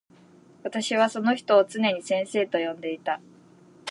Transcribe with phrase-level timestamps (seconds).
[0.63, 3.21] 私はその人をつねに先生と呼んでいた。